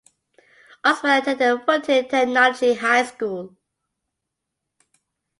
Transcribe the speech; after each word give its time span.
Osman 0.83 1.21
attended 1.21 1.61
Foothill 1.63 2.03
Technology 2.05 2.73
High 2.73 3.03
School. 3.05 3.55